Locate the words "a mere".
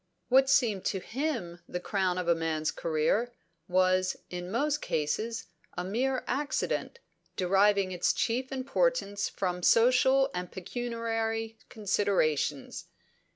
5.77-6.23